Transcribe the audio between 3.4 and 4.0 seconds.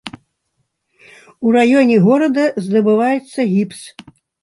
гіпс.